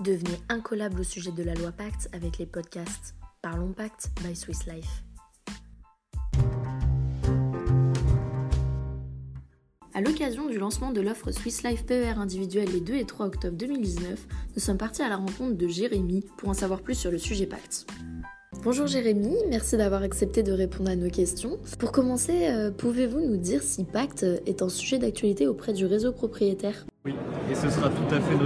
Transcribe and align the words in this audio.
Devenez 0.00 0.38
incollable 0.48 1.00
au 1.00 1.02
sujet 1.02 1.32
de 1.32 1.42
la 1.42 1.54
loi 1.54 1.72
Pacte 1.72 2.08
avec 2.12 2.38
les 2.38 2.46
podcasts 2.46 3.16
Parlons 3.42 3.72
Pacte 3.72 4.10
by 4.22 4.36
Swiss 4.36 4.64
Life. 4.66 5.02
À 9.94 10.00
l'occasion 10.00 10.46
du 10.46 10.56
lancement 10.56 10.92
de 10.92 11.00
l'offre 11.00 11.32
Swiss 11.32 11.64
Life 11.64 11.84
PER 11.84 12.14
individuel 12.16 12.68
les 12.72 12.80
2 12.80 12.94
et 12.94 13.06
3 13.06 13.26
octobre 13.26 13.56
2019, 13.56 14.28
nous 14.54 14.62
sommes 14.62 14.78
partis 14.78 15.02
à 15.02 15.08
la 15.08 15.16
rencontre 15.16 15.56
de 15.56 15.66
Jérémy 15.66 16.24
pour 16.36 16.48
en 16.48 16.54
savoir 16.54 16.82
plus 16.82 16.94
sur 16.94 17.10
le 17.10 17.18
sujet 17.18 17.46
Pacte. 17.46 17.88
Bonjour 18.62 18.86
Jérémy, 18.86 19.34
merci 19.48 19.76
d'avoir 19.76 20.02
accepté 20.02 20.44
de 20.44 20.52
répondre 20.52 20.90
à 20.90 20.96
nos 20.96 21.10
questions. 21.10 21.58
Pour 21.80 21.90
commencer, 21.90 22.46
euh, 22.48 22.70
pouvez-vous 22.70 23.20
nous 23.20 23.36
dire 23.36 23.62
si 23.64 23.82
Pacte 23.82 24.24
est 24.46 24.62
un 24.62 24.68
sujet 24.68 24.98
d'actualité 24.98 25.48
auprès 25.48 25.72
du 25.72 25.86
réseau 25.86 26.12
propriétaire? 26.12 26.86
Oui, 27.04 27.14
et 27.50 27.54
ce 27.54 27.70
sera 27.70 27.88
tout 27.88 28.14
à 28.14 28.20
fait 28.20 28.36
notre 28.36 28.36